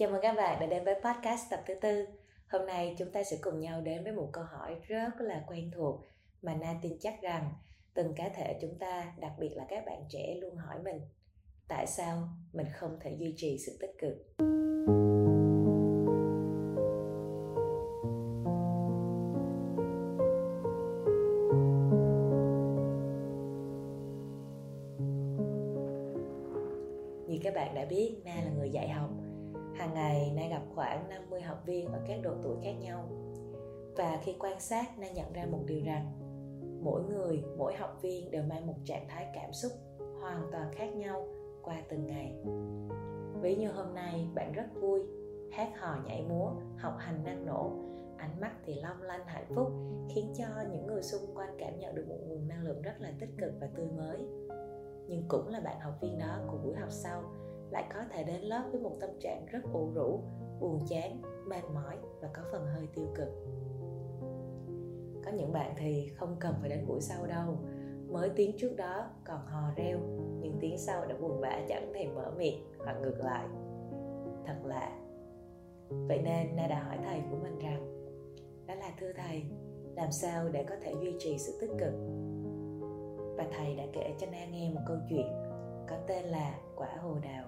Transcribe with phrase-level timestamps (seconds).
[0.00, 2.06] Chào mừng các bạn đã đến với podcast tập thứ tư.
[2.48, 5.70] Hôm nay chúng ta sẽ cùng nhau đến với một câu hỏi rất là quen
[5.74, 6.00] thuộc
[6.42, 7.52] mà Na tin chắc rằng
[7.94, 11.00] từng cá thể chúng ta, đặc biệt là các bạn trẻ luôn hỏi mình
[11.68, 14.14] tại sao mình không thể duy trì sự tích cực.
[27.28, 29.10] Như các bạn đã biết, Na là người dạy học
[29.80, 33.08] Hàng ngày Na gặp khoảng 50 học viên ở các độ tuổi khác nhau.
[33.96, 36.12] Và khi quan sát Na nhận ra một điều rằng
[36.82, 39.72] mỗi người, mỗi học viên đều mang một trạng thái cảm xúc
[40.20, 41.26] hoàn toàn khác nhau
[41.62, 42.34] qua từng ngày.
[43.42, 45.00] Ví như hôm nay bạn rất vui,
[45.52, 47.70] hát hò nhảy múa, học hành năng nổ,
[48.16, 49.72] ánh mắt thì long lanh hạnh phúc
[50.14, 53.12] khiến cho những người xung quanh cảm nhận được một nguồn năng lượng rất là
[53.20, 54.18] tích cực và tươi mới.
[55.08, 57.22] Nhưng cũng là bạn học viên đó của buổi học sau
[57.70, 60.20] lại có thể đến lớp với một tâm trạng rất ủ rũ,
[60.60, 63.28] buồn chán, mệt mỏi và có phần hơi tiêu cực.
[65.24, 67.58] Có những bạn thì không cần phải đến buổi sau đâu.
[68.08, 69.98] Mới tiếng trước đó còn hò reo,
[70.40, 73.48] nhưng tiếng sau đã buồn bã chẳng thèm mở miệng hoặc ngược lại.
[74.46, 74.98] Thật lạ.
[75.88, 78.06] Vậy nên na đã hỏi thầy của mình rằng,
[78.66, 79.42] đó là thưa thầy,
[79.96, 81.92] làm sao để có thể duy trì sự tích cực?
[83.36, 85.49] Và thầy đã kể cho na nghe một câu chuyện
[85.90, 87.44] có tên là quả hồ đào.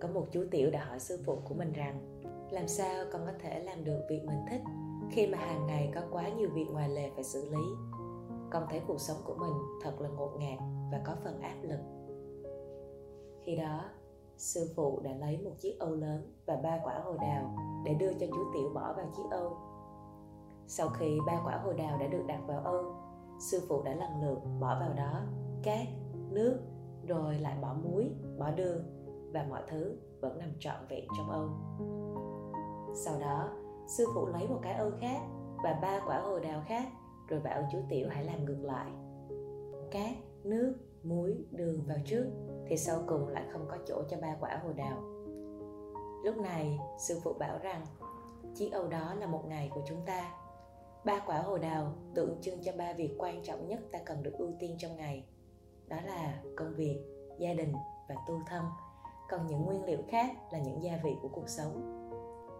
[0.00, 3.32] Có một chú tiểu đã hỏi sư phụ của mình rằng, làm sao con có
[3.42, 4.62] thể làm được việc mình thích
[5.10, 7.64] khi mà hàng ngày có quá nhiều việc ngoài lề phải xử lý?
[8.50, 10.58] Con thấy cuộc sống của mình thật là ngột ngạt
[10.92, 11.80] và có phần áp lực.
[13.44, 13.84] Khi đó,
[14.36, 18.12] sư phụ đã lấy một chiếc âu lớn và ba quả hồ đào để đưa
[18.12, 19.56] cho chú tiểu bỏ vào chiếc âu.
[20.66, 23.01] Sau khi ba quả hồ đào đã được đặt vào âu
[23.50, 25.20] sư phụ đã lần lượt bỏ vào đó
[25.62, 25.88] cát,
[26.30, 26.60] nước,
[27.06, 28.84] rồi lại bỏ muối, bỏ đường,
[29.32, 31.48] và mọi thứ vẫn nằm trọn vẹn trong âu
[32.94, 33.48] sau đó,
[33.86, 35.20] sư phụ lấy một cái âu khác
[35.64, 36.88] và ba quả hồ đào khác,
[37.28, 38.90] rồi bảo chú tiểu hãy làm ngược lại.
[39.90, 42.24] Cát, nước, muối, đường vào trước,
[42.66, 45.02] thì sau cùng lại không có chỗ cho ba quả hồ đào.
[46.24, 47.86] Lúc này, sư phụ bảo rằng,
[48.54, 50.30] chiếc âu đó là một ngày của chúng ta
[51.04, 54.32] ba quả hồ đào tượng trưng cho ba việc quan trọng nhất ta cần được
[54.38, 55.24] ưu tiên trong ngày.
[55.88, 56.98] Đó là công việc,
[57.38, 57.72] gia đình
[58.08, 58.64] và tu thân.
[59.30, 61.98] Còn những nguyên liệu khác là những gia vị của cuộc sống.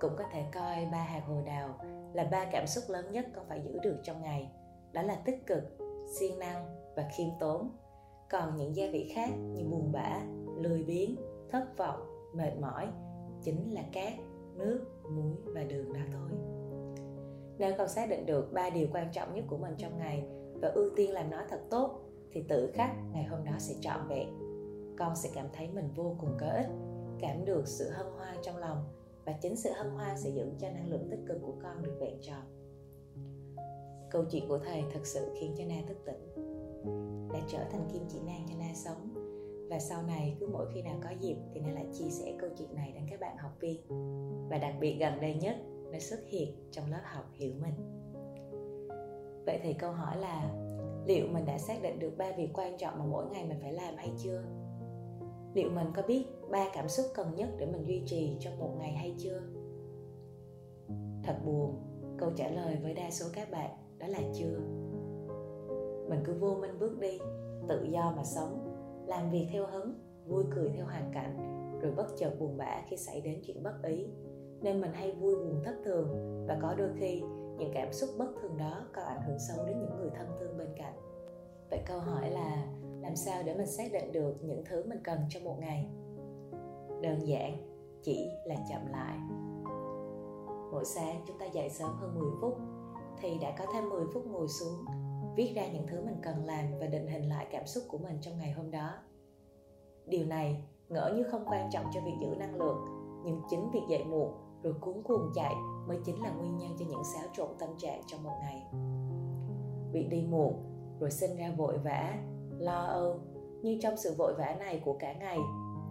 [0.00, 1.78] Cũng có thể coi ba hạt hồ đào
[2.12, 4.50] là ba cảm xúc lớn nhất con phải giữ được trong ngày.
[4.92, 5.62] Đó là tích cực,
[6.18, 6.66] siêng năng
[6.96, 7.70] và khiêm tốn.
[8.30, 10.20] Còn những gia vị khác như buồn bã,
[10.56, 11.16] lười biếng,
[11.50, 12.88] thất vọng, mệt mỏi
[13.42, 14.12] chính là cát,
[14.54, 16.57] nước, muối và đường đó thôi
[17.58, 20.24] nếu con xác định được ba điều quan trọng nhất của mình trong ngày
[20.54, 24.08] và ưu tiên làm nó thật tốt, thì tự khắc ngày hôm đó sẽ trọn
[24.08, 24.28] vẹn.
[24.98, 26.68] Con sẽ cảm thấy mình vô cùng có ích,
[27.20, 28.84] cảm được sự hân hoan trong lòng
[29.24, 31.96] và chính sự hân hoan sẽ giữ cho năng lượng tích cực của con được
[32.00, 32.42] vẹn tròn.
[34.10, 36.34] Câu chuyện của thầy thật sự khiến cho na thức tỉnh,
[37.32, 39.14] đã trở thành kim chỉ nam cho na sống.
[39.70, 42.50] Và sau này, cứ mỗi khi nào có dịp thì na lại chia sẻ câu
[42.58, 43.80] chuyện này đến các bạn học viên.
[44.50, 45.56] Và đặc biệt gần đây nhất
[45.92, 47.74] nó xuất hiện trong lớp học hiểu mình.
[49.46, 50.50] Vậy thì câu hỏi là,
[51.06, 53.72] liệu mình đã xác định được ba việc quan trọng mà mỗi ngày mình phải
[53.72, 54.42] làm hay chưa?
[55.54, 58.74] Liệu mình có biết ba cảm xúc cần nhất để mình duy trì trong một
[58.78, 59.40] ngày hay chưa?
[61.24, 61.82] Thật buồn,
[62.18, 64.58] câu trả lời với đa số các bạn đó là chưa.
[66.08, 67.18] Mình cứ vô minh bước đi,
[67.68, 68.74] tự do mà sống,
[69.06, 69.94] làm việc theo hứng,
[70.26, 71.36] vui cười theo hoàn cảnh,
[71.82, 74.06] rồi bất chợt buồn bã khi xảy đến chuyện bất ý
[74.62, 76.08] nên mình hay vui buồn thất thường.
[76.48, 77.22] Và có đôi khi,
[77.58, 80.58] những cảm xúc bất thường đó có ảnh hưởng xấu đến những người thân thương
[80.58, 80.94] bên cạnh.
[81.70, 82.66] Vậy câu hỏi là,
[83.00, 85.86] làm sao để mình xác định được những thứ mình cần trong một ngày?
[87.02, 87.56] Đơn giản,
[88.02, 89.18] chỉ là chậm lại.
[90.72, 92.58] Mỗi sáng chúng ta dậy sớm hơn 10 phút,
[93.20, 94.84] thì đã có thêm 10 phút ngồi xuống,
[95.36, 98.18] viết ra những thứ mình cần làm và định hình lại cảm xúc của mình
[98.20, 98.90] trong ngày hôm đó.
[100.06, 102.84] Điều này ngỡ như không quan trọng cho việc giữ năng lượng,
[103.24, 105.54] nhưng chính việc dậy muộn rồi cuốn cuồng chạy
[105.86, 108.66] mới chính là nguyên nhân cho những xáo trộn tâm trạng trong một ngày.
[109.92, 110.54] Việc đi muộn,
[111.00, 112.14] rồi sinh ra vội vã,
[112.58, 113.20] lo âu
[113.62, 115.38] nhưng trong sự vội vã này của cả ngày,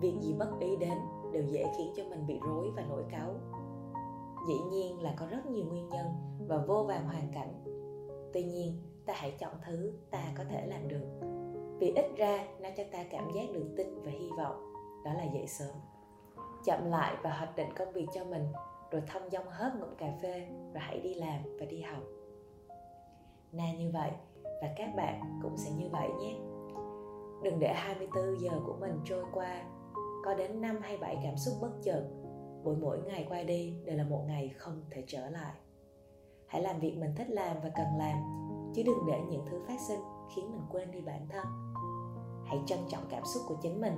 [0.00, 0.98] việc gì bất ý đến
[1.32, 3.34] đều dễ khiến cho mình bị rối và nổi cáu.
[4.48, 6.06] Dĩ nhiên là có rất nhiều nguyên nhân
[6.48, 7.64] và vô vàn hoàn cảnh.
[8.32, 11.06] Tuy nhiên, ta hãy chọn thứ ta có thể làm được.
[11.78, 14.72] Vì ít ra nó cho ta cảm giác được tin và hy vọng,
[15.04, 15.76] đó là dậy sớm
[16.66, 18.52] chậm lại và hoạch định công việc cho mình,
[18.90, 22.02] rồi thông dong hớp ngụm cà phê rồi hãy đi làm và đi học.
[23.52, 24.10] Na như vậy,
[24.62, 26.36] và các bạn cũng sẽ như vậy nhé.
[27.42, 29.64] Đừng để 24 giờ của mình trôi qua.
[30.24, 32.02] Có đến 5 hay 7 cảm xúc bất chợt,
[32.64, 35.54] mỗi mỗi ngày qua đi đều là một ngày không thể trở lại.
[36.46, 38.16] Hãy làm việc mình thích làm và cần làm,
[38.74, 40.00] chứ đừng để những thứ phát sinh
[40.34, 41.46] khiến mình quên đi bản thân.
[42.46, 43.94] Hãy trân trọng cảm xúc của chính mình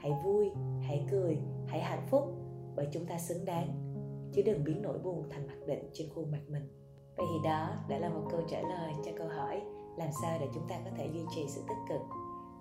[0.00, 0.50] hãy vui,
[0.82, 2.22] hãy cười, hãy hạnh phúc,
[2.76, 3.68] bởi chúng ta xứng đáng.
[4.32, 6.68] Chứ đừng biến nỗi buồn thành mặc định trên khuôn mặt mình.
[7.16, 9.60] Vậy thì đó đã là một câu trả lời cho câu hỏi
[9.96, 12.00] làm sao để chúng ta có thể duy trì sự tích cực.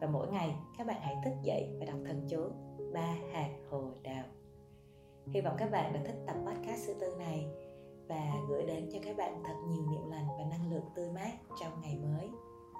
[0.01, 2.50] Và mỗi ngày, các bạn hãy thức dậy và đọc thần chú
[2.94, 4.24] ba hạt hồ đào.
[5.33, 7.45] Hy vọng các bạn đã thích tập podcast thứ tư này
[8.07, 11.31] và gửi đến cho các bạn thật nhiều niệm lành và năng lượng tươi mát
[11.59, 12.30] trong ngày mới.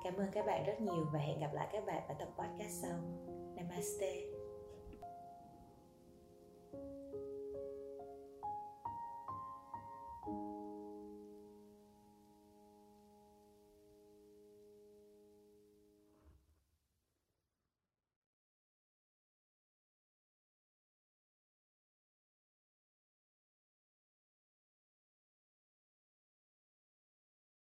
[0.04, 2.82] Cảm ơn các bạn rất nhiều và hẹn gặp lại các bạn ở tập podcast
[2.82, 3.00] sau.
[3.56, 4.39] Namaste.